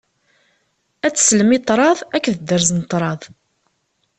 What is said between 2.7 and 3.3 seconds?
n ṭṭrad.